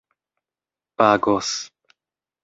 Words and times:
pagos 0.97 1.51